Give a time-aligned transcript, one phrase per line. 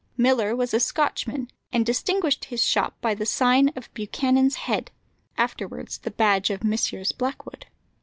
[0.17, 4.89] Millar was a Scotchman, and distinguished his shop by the sign of Buchanan's Head,
[5.37, 7.11] afterwards the badge of Messrs.
[7.11, 7.67] Blackwood.